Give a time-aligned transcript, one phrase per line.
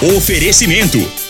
[0.00, 1.00] Oferecimento: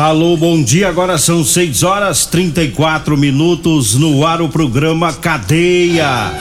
[0.00, 0.88] Alô, bom dia.
[0.88, 6.32] Agora são 6 horas 34 minutos no ar o programa Cadeia.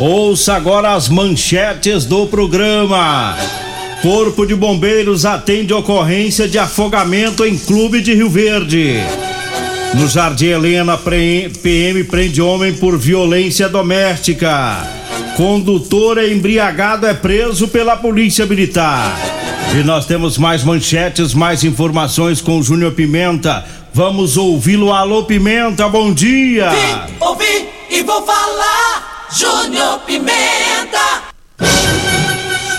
[0.00, 3.36] Ouça agora as manchetes do programa.
[4.00, 8.94] Corpo de Bombeiros atende ocorrência de afogamento em clube de Rio Verde.
[9.92, 14.78] No Jardim Helena, PM prende homem por violência doméstica.
[15.36, 19.43] Condutor embriagado é preso pela Polícia Militar.
[19.74, 23.64] E nós temos mais manchetes, mais informações com o Júnior Pimenta.
[23.92, 24.92] Vamos ouvi-lo.
[24.92, 26.70] Alô, Pimenta, bom dia!
[26.70, 31.24] Vim, ouvi e vou falar, Júnior Pimenta!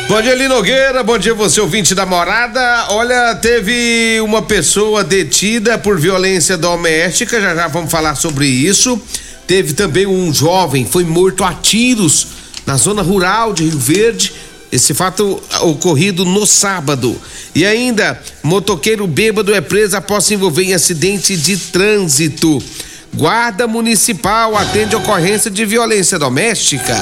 [0.08, 1.04] Bom dia, Lino Nogueira.
[1.04, 2.86] Bom dia, você ouvinte da morada.
[2.92, 8.98] Olha, teve uma pessoa detida por violência doméstica, já já vamos falar sobre isso.
[9.46, 12.28] Teve também um jovem, foi morto a tiros
[12.66, 14.45] na zona rural de Rio Verde
[14.76, 17.16] esse fato ocorrido no sábado.
[17.54, 22.62] E ainda, motoqueiro bêbado é preso após se envolver em acidente de trânsito.
[23.14, 26.94] Guarda Municipal atende ocorrência de violência doméstica.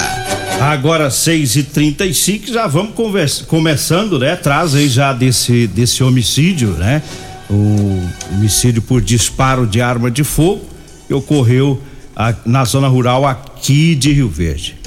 [0.62, 4.36] Agora 6 e 35 já vamos conversa, começando, né?
[4.36, 7.02] Traz aí já desse, desse homicídio, né?
[7.50, 8.00] O
[8.34, 10.64] homicídio por disparo de arma de fogo
[11.08, 11.82] que ocorreu
[12.16, 14.78] a, na zona rural aqui de Rio Verde.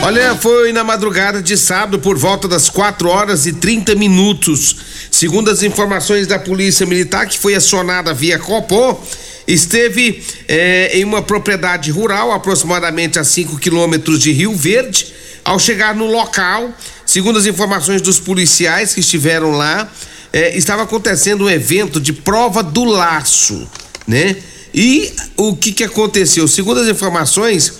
[0.00, 4.76] Olha, foi na madrugada de sábado por volta das 4 horas e 30 minutos.
[5.10, 9.02] Segundo as informações da Polícia Militar, que foi acionada via Copó,
[9.46, 15.12] esteve eh, em uma propriedade rural, aproximadamente a 5 quilômetros de Rio Verde.
[15.44, 16.72] Ao chegar no local,
[17.04, 19.90] segundo as informações dos policiais que estiveram lá,
[20.32, 23.68] eh, estava acontecendo um evento de prova do laço,
[24.06, 24.36] né?
[24.72, 26.46] E o que que aconteceu?
[26.46, 27.77] Segundo as informações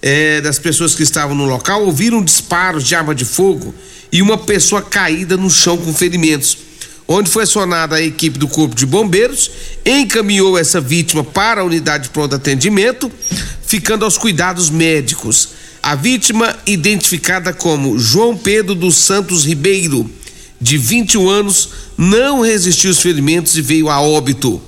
[0.00, 3.74] é, das pessoas que estavam no local ouviram disparos de arma de fogo
[4.12, 6.58] e uma pessoa caída no chão com ferimentos.
[7.06, 9.50] Onde foi acionada a equipe do Corpo de Bombeiros,
[9.84, 13.10] encaminhou essa vítima para a unidade de pronto atendimento,
[13.66, 15.48] ficando aos cuidados médicos.
[15.82, 20.10] A vítima, identificada como João Pedro dos Santos Ribeiro,
[20.60, 24.60] de 21 anos, não resistiu aos ferimentos e veio a óbito.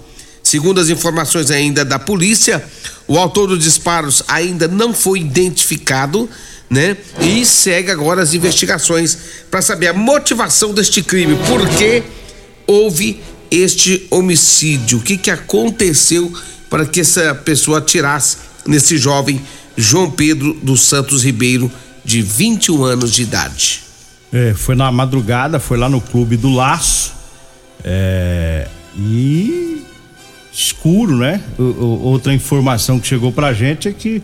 [0.50, 2.60] Segundo as informações ainda da polícia,
[3.06, 6.28] o autor dos disparos ainda não foi identificado,
[6.68, 6.96] né?
[7.20, 9.16] E segue agora as investigações
[9.48, 12.02] para saber a motivação deste crime, por que
[12.66, 16.32] houve este homicídio, o que que aconteceu
[16.68, 19.40] para que essa pessoa atirasse nesse jovem
[19.76, 21.70] João Pedro dos Santos Ribeiro,
[22.04, 23.84] de 21 anos de idade.
[24.32, 27.12] É, foi na madrugada, foi lá no Clube do Laço.
[27.84, 28.66] É,
[28.98, 29.80] e
[30.60, 31.40] escuro, né?
[31.58, 34.22] O, outra informação que chegou pra gente é que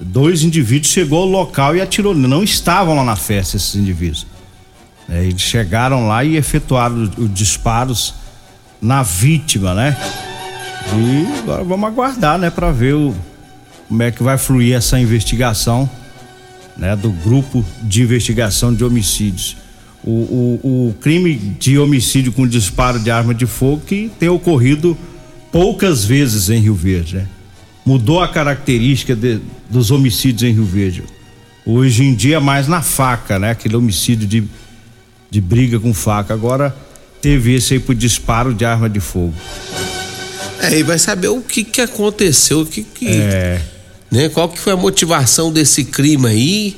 [0.00, 2.14] dois indivíduos chegou ao local e atirou.
[2.14, 4.26] Não estavam lá na festa esses indivíduos.
[5.08, 8.14] É, eles chegaram lá e efetuaram os disparos
[8.80, 9.96] na vítima, né?
[10.94, 13.14] E agora vamos aguardar, né, para ver o,
[13.88, 15.88] como é que vai fluir essa investigação,
[16.76, 19.56] né, do grupo de investigação de homicídios.
[20.04, 24.96] O, o, o crime de homicídio com disparo de arma de fogo que tem ocorrido
[25.52, 27.28] poucas vezes em Rio Verde, né?
[27.84, 29.40] Mudou a característica de,
[29.70, 31.04] dos homicídios em Rio Verde.
[31.64, 33.50] Hoje em dia é mais na faca, né?
[33.50, 34.44] Aquele homicídio de,
[35.30, 36.34] de briga com faca.
[36.34, 36.76] Agora
[37.20, 39.34] teve esse aí por disparo de arma de fogo.
[40.60, 43.08] É, e vai saber o que que aconteceu, o que que...
[43.08, 43.60] É...
[44.10, 44.28] Né?
[44.28, 46.76] Qual que foi a motivação desse crime aí,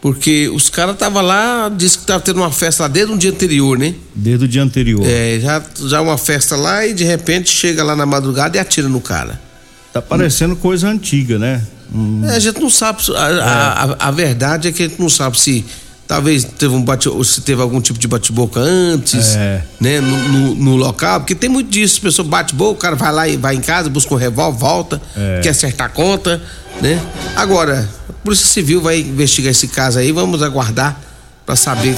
[0.00, 3.30] Porque os caras estavam lá, disse que tava tendo uma festa lá desde um dia
[3.30, 3.94] anterior, né?
[4.14, 5.02] Desde o dia anterior.
[5.04, 8.88] É, já, já uma festa lá e de repente chega lá na madrugada e atira
[8.88, 9.40] no cara.
[9.92, 11.62] Tá parecendo coisa antiga, né?
[11.92, 13.02] Hum, É, a gente não sabe.
[13.16, 15.64] A, a, a- a verdade é que a gente não sabe se
[16.06, 19.64] talvez teve um bate, se teve algum tipo de bate-boca antes, É.
[19.80, 20.00] né?
[20.00, 21.98] No, no- no local, porque tem muito disso.
[21.98, 24.58] A pessoa bate boca, o cara vai lá e vai em casa, busca um revólver,
[24.60, 25.40] volta, É.
[25.42, 26.40] quer acertar a conta,
[26.80, 27.02] né?
[27.34, 27.88] Agora,
[28.28, 31.00] Polícia Civil vai investigar esse caso aí, vamos aguardar
[31.46, 31.96] pra saber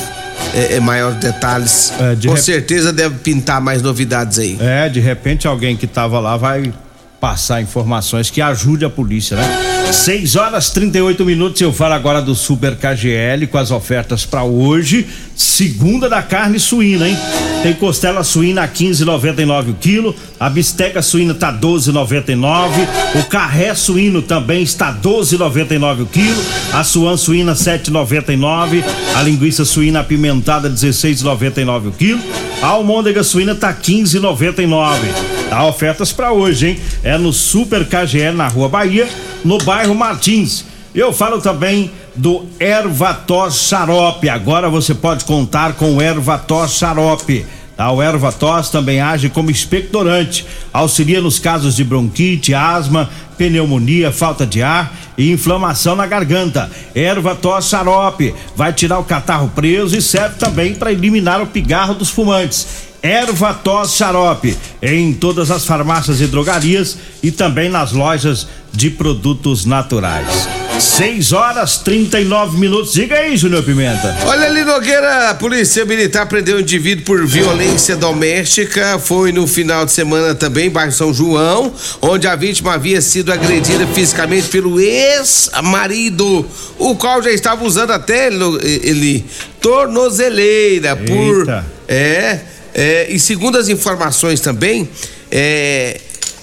[0.54, 1.92] é, é, maiores detalhes.
[1.98, 4.56] É, de Com rep- certeza deve pintar mais novidades aí.
[4.60, 6.72] É, de repente alguém que tava lá vai
[7.20, 9.42] passar informações que ajude a polícia, né?
[9.92, 11.60] 6 horas 38 minutos.
[11.60, 15.06] Eu falo agora do Super KGL com as ofertas para hoje.
[15.34, 17.18] Segunda da carne suína, hein?
[17.62, 20.14] Tem costela suína a 15,99 o quilo.
[20.38, 22.70] A bisteca suína tá 12,99.
[23.16, 26.42] O carré suíno também está 12,99 o quilo.
[26.72, 28.84] A suan suína 7,99.
[29.16, 32.20] A linguiça suína apimentada 16,99 o quilo.
[32.62, 35.40] A almôndega suína tá 15,99.
[35.50, 36.80] Há ofertas para hoje, hein?
[37.02, 39.08] É no Super KGL na Rua Bahia,
[39.44, 40.64] no bairro Martins.
[40.94, 44.28] Eu falo também do Ervatos Xarope.
[44.28, 47.46] Agora você pode contar com o Ervatos Xarope.
[47.76, 47.90] Tá?
[47.90, 54.62] O Ervatos também age como expectorante, auxilia nos casos de bronquite, asma, pneumonia, falta de
[54.62, 56.70] ar e inflamação na garganta.
[56.94, 62.10] Ervatos Xarope vai tirar o catarro preso e serve também para eliminar o pigarro dos
[62.10, 62.89] fumantes.
[63.02, 69.64] Erva tos xarope em todas as farmácias e drogarias e também nas lojas de produtos
[69.64, 70.48] naturais.
[70.78, 72.92] 6 horas 39 minutos.
[72.94, 74.16] Diga aí, Júnior Pimenta.
[74.24, 78.98] Olha ali, Nogueira, a polícia militar prendeu um indivíduo por violência doméstica.
[78.98, 83.86] Foi no final de semana também, bairro São João, onde a vítima havia sido agredida
[83.88, 86.46] fisicamente pelo ex-marido,
[86.78, 89.24] o qual já estava usando até ele, ele
[89.60, 91.40] tornozeleira por.
[91.40, 91.66] Eita.
[91.86, 92.38] É,
[92.74, 94.88] é, e segundo as informações também,
[95.30, 96.00] é,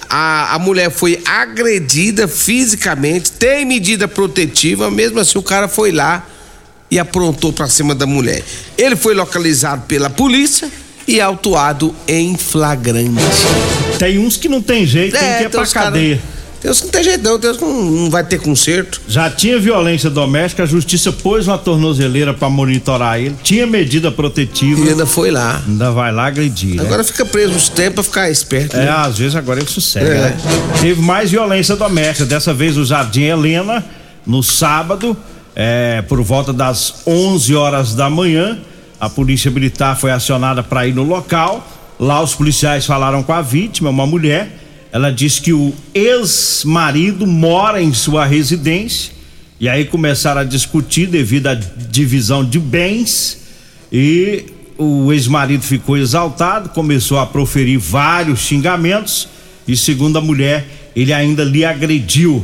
[0.08, 6.26] a, a mulher foi agredida fisicamente, tem medida protetiva, mesmo assim o cara foi lá
[6.90, 8.42] e aprontou pra cima da mulher.
[8.76, 10.70] Ele foi localizado pela polícia
[11.06, 13.22] e autuado em flagrante.
[13.98, 15.90] Tem uns que não tem jeito, tem que ir pra uns cara-
[16.60, 19.00] que não tem jeito não, que não, não vai ter conserto.
[19.08, 24.80] Já tinha violência doméstica, a justiça pôs uma tornozeleira pra monitorar ele, tinha medida protetiva,
[24.84, 25.62] E ainda foi lá.
[25.66, 26.74] ainda vai lá agredir.
[26.76, 26.82] né?
[26.82, 28.76] Agora fica preso uns tempos pra ficar esperto.
[28.76, 28.90] É, né?
[28.90, 30.20] às vezes agora ele sossega, É.
[30.30, 30.36] né?
[30.80, 33.84] Teve mais violência doméstica, dessa vez no Jardim Helena,
[34.26, 35.16] no sábado,
[35.54, 38.58] é, por volta das 11 horas da manhã.
[39.00, 41.66] A polícia militar foi acionada para ir no local.
[42.00, 44.50] Lá os policiais falaram com a vítima, uma mulher.
[44.90, 49.12] Ela disse que o ex-marido mora em sua residência.
[49.60, 53.38] E aí começaram a discutir devido à divisão de bens.
[53.92, 54.46] E
[54.78, 59.28] o ex-marido ficou exaltado, começou a proferir vários xingamentos
[59.68, 62.42] e segundo a mulher, ele ainda lhe agrediu.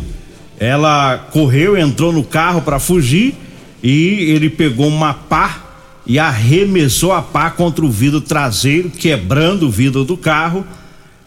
[0.61, 3.35] Ela correu, entrou no carro para fugir
[3.83, 5.63] e ele pegou uma pá
[6.07, 10.67] e arremessou a pá contra o vidro traseiro, quebrando o vidro do carro.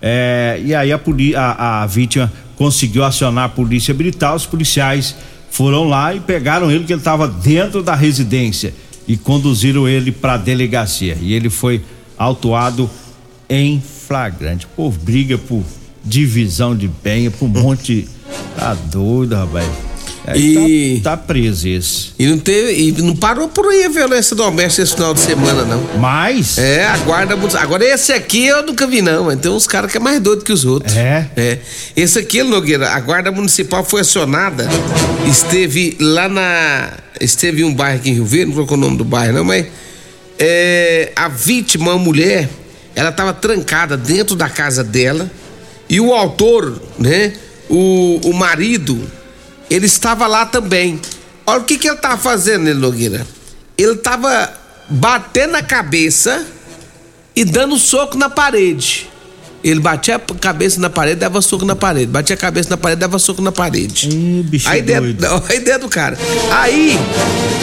[0.01, 0.99] É, e aí a,
[1.35, 5.15] a- a vítima conseguiu acionar a polícia militar, os policiais
[5.49, 8.73] foram lá e pegaram ele que ele estava dentro da residência
[9.07, 11.81] e conduziram ele para a delegacia e ele foi
[12.17, 12.89] autuado
[13.49, 14.67] em flagrante.
[14.75, 15.63] Povo briga por
[16.03, 18.07] divisão de bem, por um monte
[18.55, 19.65] tá doido, rapaz.
[20.27, 22.09] É, E- tá, tá preso esse.
[22.19, 25.63] E não teve, e não parou por aí a violência doméstica esse final de semana,
[25.63, 25.81] não.
[25.99, 27.35] Mas É, a guarda.
[27.59, 29.35] Agora esse aqui eu nunca vi, não.
[29.37, 30.95] Tem uns caras que é mais doido que os outros.
[30.97, 31.29] É?
[31.37, 31.59] É.
[31.95, 34.67] Esse aqui, Nogueira, a guarda municipal foi acionada.
[35.29, 36.91] Esteve lá na.
[37.19, 39.43] Esteve em um bairro aqui em Rio Verde, não colocou o nome do bairro, não,
[39.45, 39.65] mas.
[40.37, 42.47] é, a vítima, a mulher,
[42.95, 45.29] ela estava trancada dentro da casa dela.
[45.89, 47.33] E o autor, né?
[47.69, 48.99] O, o marido,
[49.69, 50.99] ele estava lá também.
[51.45, 53.25] Olha o que, que ele estava fazendo, né, Nogueira?
[53.77, 54.53] Ele estava
[54.89, 56.45] batendo a cabeça
[57.35, 59.09] e dando soco na parede.
[59.63, 62.07] Ele batia a cabeça na parede, dava soco na parede.
[62.07, 64.07] Batia a cabeça na parede, dava soco na parede.
[64.09, 65.21] Ih, bicho aí dentro, doido.
[65.21, 66.17] não, aí dentro do cara.
[66.51, 66.97] Aí,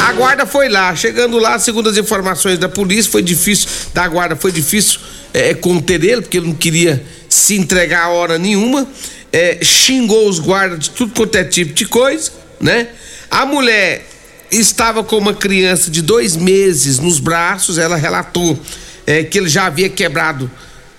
[0.01, 0.95] a guarda foi lá.
[0.95, 5.01] Chegando lá, segundo as informações da polícia, foi difícil, da guarda, foi difícil
[5.33, 8.87] é, conter ele, porque ele não queria se entregar a hora nenhuma.
[9.37, 12.88] É, xingou os guardas de tudo quanto é tipo de coisa, né?
[13.29, 14.07] A mulher
[14.49, 18.57] estava com uma criança de dois meses nos braços, ela relatou
[19.05, 20.49] é, que ele já havia quebrado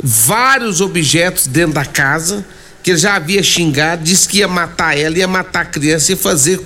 [0.03, 2.45] vários objetos dentro da casa,
[2.83, 6.17] que ele já havia xingado, disse que ia matar ela, ia matar a criança e
[6.17, 6.59] fazer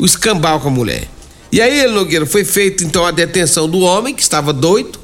[0.00, 1.04] o escambau com a mulher.
[1.52, 4.98] E aí, Nogueira, foi feita então a detenção do homem que estava doido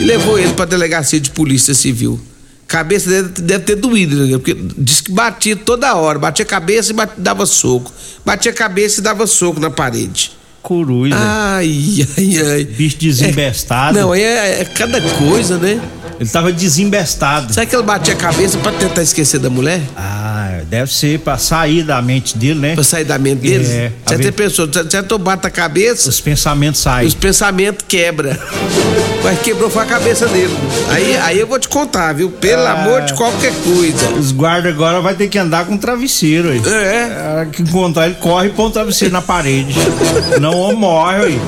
[0.00, 2.20] e levou ele para delegacia de polícia civil.
[2.66, 6.94] Cabeça deve, deve ter doído, Nogueira, porque disse que batia toda hora, batia cabeça e
[6.94, 7.92] batia, dava soco.
[8.24, 10.32] Batia cabeça e dava soco na parede.
[10.62, 11.14] Coruja.
[11.18, 12.64] Ai, ai, ai.
[12.64, 13.98] Bicho desembestado.
[13.98, 15.80] Não, é, é cada coisa, né?
[16.20, 17.52] Ele tava desembestado.
[17.52, 19.82] Será que ele batia a cabeça pra tentar esquecer da mulher?
[19.96, 20.31] Ah,
[20.72, 22.74] deve ser pra sair da mente dele, né?
[22.74, 23.62] Pra sair da mente dele?
[23.66, 27.06] É, Você a até ver- pensou, você tu bate a cabeça, Os pensamentos saem.
[27.06, 28.40] os pensamentos quebra.
[29.22, 30.52] Mas quebrou foi a cabeça dele.
[30.88, 32.30] Aí, aí eu vou te contar, viu?
[32.30, 32.72] Pelo Ah.
[32.72, 34.08] amor de qualquer coisa.
[34.18, 36.62] Os guardas agora vai ter que andar com travesseiro aí.
[36.66, 37.32] É.
[37.34, 39.74] Hora que encontrar ele, corre e põe o travesseiro na parede.
[40.40, 41.40] Não ou morre aí.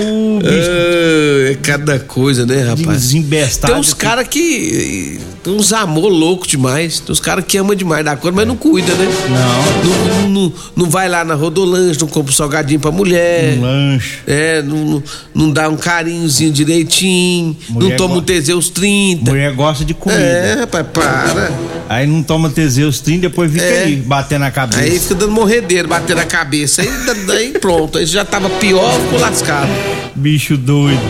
[0.00, 2.86] O bicho Ah, É cada coisa, né, rapaz?
[3.02, 3.72] desembestado.
[3.74, 5.20] Tem uns caras que.
[5.42, 6.98] Tem uns amor louco demais.
[7.00, 9.06] Tem uns caras que amam demais da coisa, mas não cuida, né?
[9.28, 10.22] Não.
[10.22, 13.56] Não, não, não vai lá na Rodolange, não compra um salgadinho pra mulher.
[13.58, 14.18] Um lanche.
[14.26, 15.02] É, não, não,
[15.34, 17.56] não dá um carinhozinho direitinho.
[17.68, 19.30] Mulher não toma go- um Teseus 30.
[19.30, 20.20] Mulher gosta de comida.
[20.20, 21.52] É, rapaz, para.
[21.88, 23.84] Aí não toma Teseus 30, depois fica É.
[23.84, 24.80] aí, batendo na cabeça.
[24.82, 26.82] Aí fica dando morredeiro, batendo a cabeça.
[26.82, 26.88] Aí,
[27.26, 27.98] daí pronto.
[27.98, 29.68] Aí já tava pior, ficou lascado.
[30.14, 31.00] Bicho doido.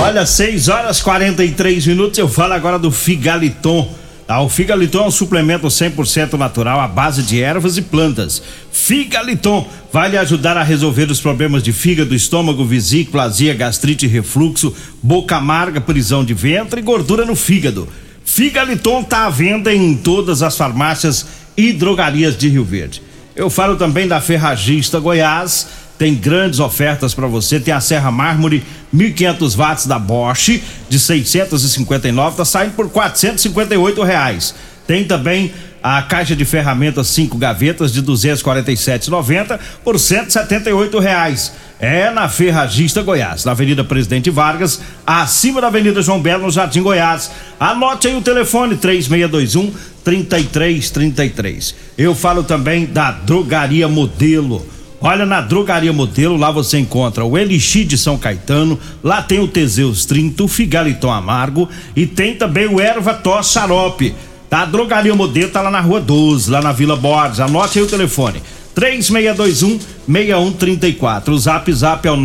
[0.00, 2.18] Olha, 6 horas 43 minutos.
[2.18, 3.88] Eu falo agora do Figaliton.
[4.26, 8.42] Ah, o Figaliton é um suplemento 100% natural à base de ervas e plantas.
[8.72, 14.74] Figaliton vai lhe ajudar a resolver os problemas de fígado, estômago, vesícula, azia, gastrite, refluxo,
[15.02, 17.86] boca amarga, prisão de ventre e gordura no fígado.
[18.24, 23.02] Figaliton está à venda em todas as farmácias e drogarias de Rio Verde.
[23.36, 25.68] Eu falo também da Ferragista Goiás.
[25.98, 27.60] Tem grandes ofertas para você.
[27.60, 34.54] Tem a Serra Mármore 1500 watts da Bosch de 659, tá saindo por 458 reais.
[34.86, 41.52] Tem também a caixa de ferramentas 5 gavetas de 247,90 por 178 reais.
[41.78, 46.80] É na Ferragista Goiás, na Avenida Presidente Vargas, acima da Avenida João Belo, no Jardim
[46.82, 47.30] Goiás.
[47.60, 51.74] Anote aí o telefone 3621 3333.
[51.98, 54.66] Eu falo também da Drogaria Modelo.
[55.06, 59.46] Olha, na Drogaria Modelo, lá você encontra o Elixir de São Caetano, lá tem o
[59.46, 64.14] Teseus 30, o Figaliton Amargo e tem também o Erva Tos Xarope.
[64.48, 64.62] Tá?
[64.62, 67.38] A Drogaria Modelo tá lá na Rua 12, lá na Vila Borges.
[67.38, 68.40] Anote aí o telefone.
[68.74, 71.28] 3621-6134.
[71.28, 72.16] O zap zap é o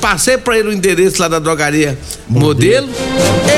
[0.00, 2.88] Passei pra ele o endereço lá da drogaria modelo.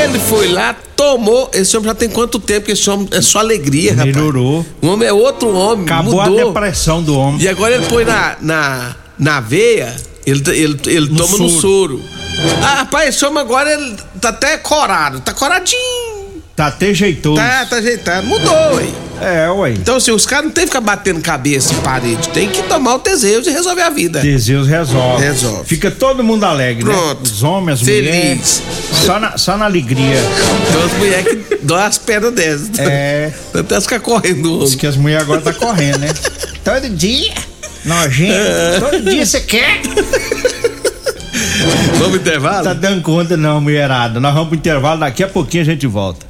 [0.05, 1.51] Ele foi lá, tomou.
[1.55, 4.15] Esse homem já tem quanto tempo que esse homem é só alegria, rapaz.
[4.15, 4.65] Melhorou.
[4.83, 6.41] O homem é outro homem, Acabou mudou.
[6.41, 7.41] a depressão do homem.
[7.43, 9.95] E agora ele põe na, na, na veia,
[10.27, 11.61] ele, ele, ele No toma no soro.
[11.99, 12.01] soro.
[12.63, 16.10] Ah, rapaz, esse homem agora ele tá até corado, tá coradinho.
[16.57, 17.37] Tá até jeitoso.
[17.37, 18.87] Tá, tá ajeitado, mudou, ué.
[19.23, 19.71] É, ué.
[19.73, 22.95] Então, assim, os caras não tem que ficar batendo cabeça em parede, tem que tomar
[22.95, 24.21] o Teseus e resolver a vida.
[24.21, 25.23] Teseus resolve.
[25.25, 25.65] Resolve.
[25.67, 27.17] Fica todo mundo alegre, Pronto.
[27.17, 27.21] né?
[27.23, 28.11] Os homens, as Feliz.
[28.15, 28.63] mulheres.
[29.07, 30.17] Só na, só na alegria.
[30.69, 32.71] Então as mulheres que dão as pernas dessas.
[32.79, 33.33] É.
[33.55, 36.09] Até elas ficar correndo do Diz que as mulheres agora tá correndo, né?
[36.65, 37.33] Todo dia.
[37.85, 38.35] Nojento.
[38.81, 39.81] Todo dia você quer.
[41.93, 42.65] Vamos pro intervalo?
[42.65, 44.21] Tá dando conta não, mulherada.
[44.21, 46.30] Nós vamos pro intervalo, daqui a pouquinho a gente volta.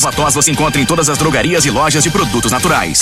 [0.01, 0.11] vitaminas.
[0.11, 2.99] Ervatós você encontra em todas as drogarias e lojas de produtos naturais.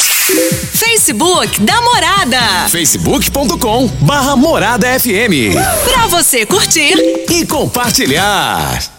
[0.74, 2.70] Facebook da Morada.
[2.70, 5.56] facebook.com barra Morada FM.
[5.86, 6.94] Pra você curtir
[7.30, 8.99] e compartilhar.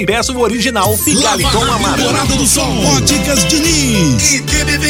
[0.00, 2.02] e peça o original Figaliton Amargo.
[2.02, 4.86] Morada do Sol, Óticas Diniz e TBB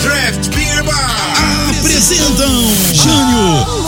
[0.00, 1.34] Draft Beer Bar
[1.78, 2.48] apresentam
[2.92, 3.83] Jânio Júnior.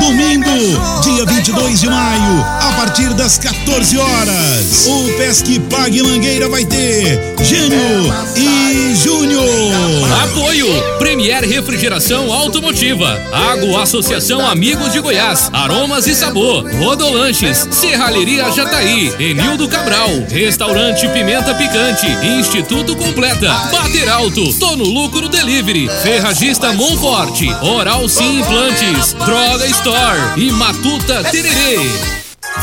[0.00, 4.86] Domingo, dia 22 de maio, a partir das 14 horas.
[4.86, 9.44] O Pesque Pague Mangueira vai ter Jânio e Júnior.
[10.24, 10.66] Apoio
[10.98, 19.68] Premier Refrigeração Automotiva, Água Associação Amigos de Goiás, Aromas e Sabor, Rodolanches, Serralheria Jataí, Enildo
[19.68, 22.06] Cabral, Restaurante Pimenta Picante,
[22.38, 28.42] Instituto Completa, Bater Alto, Tô no Lucro Delivery, Ferragista Monforte, Oral Sim
[28.74, 31.78] Implantes, Droga Store e Matuta Tererê.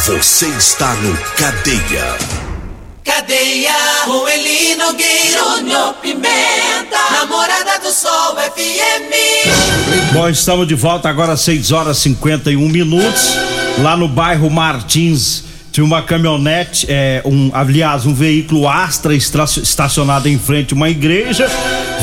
[0.06, 2.18] Você está no Cadeia.
[3.04, 3.74] Cadeia,
[4.06, 10.12] com Eli Nogueira, Júnior Pimenta, Namorada do Sol FM.
[10.14, 13.38] Bom, estamos de volta agora às 6 horas e 51 minutos,
[13.80, 15.46] lá no bairro Martins.
[15.72, 21.50] Tinha uma caminhonete, é, um, aliás, um veículo Astra estacionado em frente a uma igreja.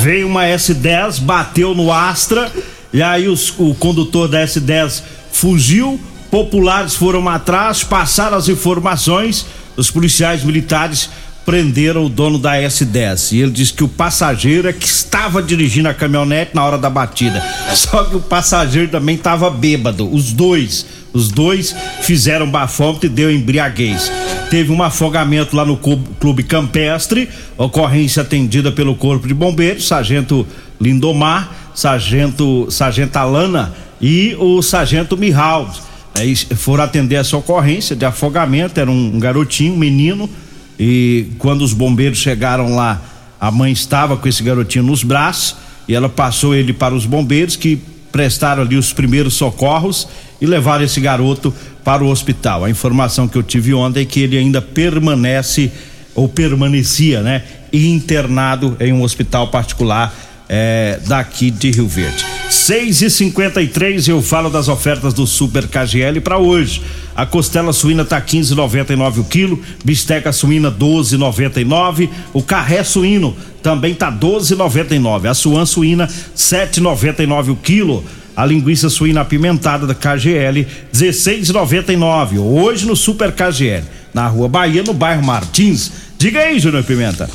[0.01, 2.51] Veio uma S10, bateu no Astra,
[2.93, 6.01] e aí os- o condutor da S10 fugiu.
[6.31, 9.47] Populares foram atrás, passaram as informações.
[9.77, 11.09] Os policiais militares
[11.47, 13.33] prenderam o dono da S10.
[13.33, 16.91] E ele disse que o passageiro é que estava dirigindo a caminhonete na hora da
[16.91, 17.43] batida.
[17.75, 20.07] Só que o passageiro também estava bêbado.
[20.13, 20.85] Os dois.
[21.11, 24.13] Os dois fizeram bafômetro e deu embriaguez.
[24.51, 30.47] Teve um afogamento lá no Clube Campestre, ocorrência atendida pelo Corpo de Bombeiros, Sargento
[30.79, 35.79] Lindomar, Sargento, Sargento Alana e o sargento Mihaldo.
[36.13, 40.29] Aí foram atender essa ocorrência de afogamento, era um garotinho, um menino,
[40.77, 43.01] e quando os bombeiros chegaram lá,
[43.41, 45.55] a mãe estava com esse garotinho nos braços
[45.87, 50.09] e ela passou ele para os bombeiros que prestaram ali os primeiros socorros
[50.41, 52.65] e levaram esse garoto para o hospital.
[52.65, 55.71] A informação que eu tive ontem é que ele ainda permanece
[56.13, 60.13] ou permanecia, né, internado em um hospital particular
[60.49, 62.25] é, daqui de Rio Verde.
[62.49, 66.83] 6 e 53 eu falo das ofertas do Super KGL para hoje.
[67.15, 74.11] A costela suína tá 15,99 o quilo, bisteca suína 12,99, o carré suíno também tá
[74.11, 78.05] 12,99, a suan suína 7,99 o quilo.
[78.37, 82.39] A linguiça suína apimentada da KGL 16,99.
[82.39, 83.83] Hoje no Super KGL,
[84.15, 85.91] na Rua Bahia, no bairro Martins.
[86.17, 87.29] Diga aí, Júnior Pimenta.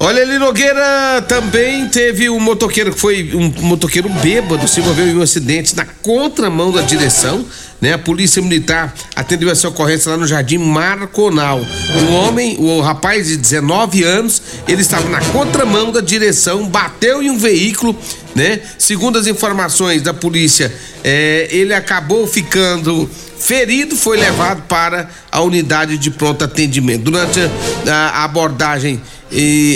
[0.00, 5.16] Olha ali, Nogueira, também teve um motoqueiro que foi um motoqueiro bêbado, se envolveu em
[5.16, 7.44] um acidente na contramão da direção,
[7.80, 7.94] né?
[7.94, 11.60] A polícia militar atendeu essa ocorrência lá no Jardim Marconal.
[12.00, 17.30] Um homem, o rapaz de 19 anos, ele estava na contramão da direção, bateu em
[17.30, 17.96] um veículo,
[18.38, 18.60] né?
[18.78, 20.72] Segundo as informações da polícia,
[21.02, 27.02] eh, ele acabou ficando ferido, foi levado para a unidade de pronto atendimento.
[27.02, 27.40] Durante
[27.86, 29.00] a, a abordagem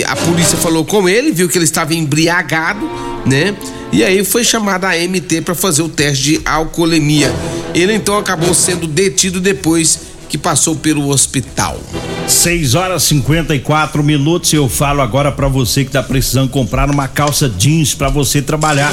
[0.07, 2.89] a polícia falou com ele, viu que ele estava embriagado,
[3.25, 3.55] né?
[3.91, 7.31] E aí foi chamada a MT para fazer o teste de alcoolemia.
[7.75, 9.99] Ele então acabou sendo detido depois
[10.33, 11.79] que passou pelo hospital.
[12.27, 14.51] 6 horas 54 minutos.
[14.51, 18.91] Eu falo agora para você que tá precisando comprar uma calça jeans para você trabalhar.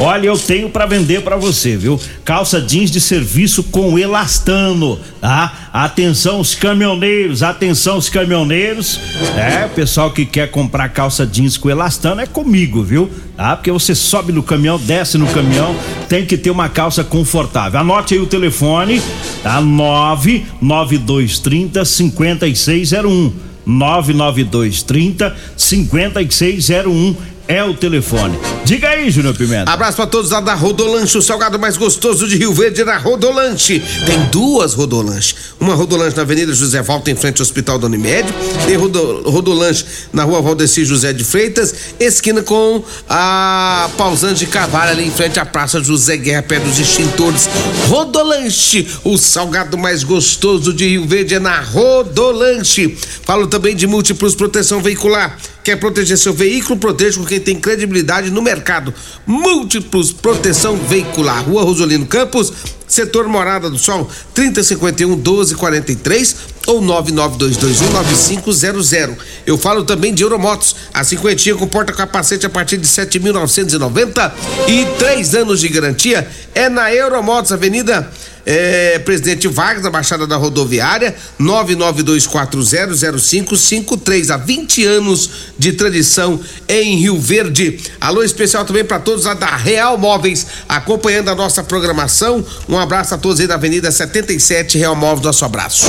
[0.00, 2.00] Olha, eu tenho para vender para você, viu?
[2.24, 5.68] Calça jeans de serviço com elastano, tá?
[5.72, 8.98] Atenção os caminhoneiros, atenção os caminhoneiros.
[9.36, 13.08] É, o pessoal que quer comprar calça jeans com elastano é comigo, viu?
[13.42, 13.56] Tá?
[13.56, 15.74] Porque você sobe no caminhão, desce no caminhão,
[16.08, 17.80] tem que ter uma calça confortável.
[17.80, 19.02] Anote aí o telefone,
[19.42, 19.60] tá?
[19.60, 23.32] 99230 5601.
[23.66, 27.16] 99230 5601
[27.48, 28.38] é o telefone.
[28.64, 29.70] Diga aí, Júnior Pimenta.
[29.70, 33.82] Abraço pra todos lá da Rodolanche, o salgado mais gostoso de Rio Verde na Rodolanche.
[34.06, 35.34] Tem duas Rodolanche.
[35.60, 38.32] Uma Rodolanche na Avenida José Valta, em frente ao Hospital da Unimed.
[38.66, 44.92] Tem Rodo, Rodolanche na Rua Valdeci José de Freitas, esquina com a Pausante de Carvalho,
[44.92, 47.48] ali em frente à Praça José Guerra, perto dos extintores.
[47.88, 52.96] Rodolanche, o salgado mais gostoso de Rio Verde é na Rodolanche.
[53.24, 55.38] Falo também de múltiplos proteção veicular.
[55.64, 56.78] Quer proteger seu veículo?
[56.78, 58.92] Proteja com quem tem credibilidade no mercado.
[59.26, 61.44] Múltiplos Proteção Veicular.
[61.44, 62.52] Rua Rosolino Campos,
[62.92, 69.16] setor Morada do Sol, 3051 1243 ou 992219500.
[69.46, 74.30] Eu falo também de Euromotos, a cinquentinha com porta-capacete a partir de 7.990
[74.68, 76.28] e três anos de garantia.
[76.54, 78.10] É na Euromotos, Avenida
[78.44, 84.30] é, Presidente Vargas, na Baixada da Rodoviária, 992400553.
[84.30, 87.80] Há 20 anos de tradição em Rio Verde.
[88.00, 92.44] Alô especial também para todos lá da Real Móveis, acompanhando a nossa programação.
[92.82, 95.86] Abraço a todos aí da Avenida 77 Real Móveis, nosso abraço.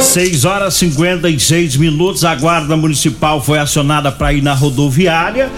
[0.00, 2.24] 6 horas 56 minutos.
[2.24, 5.50] A Guarda Municipal foi acionada para ir na rodoviária.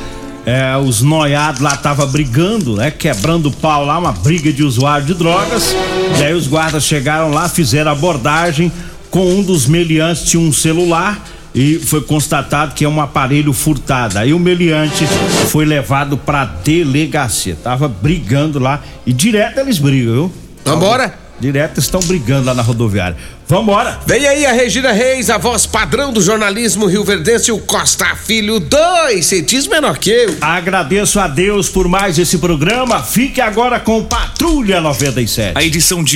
[0.44, 2.90] É, os noiados lá tava brigando, né?
[2.90, 5.74] Quebrando o pau lá, uma briga de usuário de drogas.
[6.18, 8.72] E aí os guardas chegaram lá, fizeram abordagem
[9.10, 14.18] com um dos meliantes tinha um celular e foi constatado que é um aparelho furtado.
[14.18, 15.06] Aí o meliante
[15.48, 17.56] foi levado pra delegacia.
[17.62, 20.32] Tava brigando lá e direto eles brigam, viu?
[20.66, 21.14] Vambora?
[21.38, 23.16] Direto estão brigando lá na rodoviária.
[23.48, 24.00] Vambora!
[24.04, 28.58] Vem aí a Regina Reis, a voz padrão do jornalismo Rio Verdense, o Costa Filho,
[28.58, 30.36] dois centímetros menor que eu.
[30.40, 33.00] Agradeço a Deus por mais esse programa.
[33.00, 35.56] Fique agora com Patrulha 97.
[35.56, 36.10] A edição de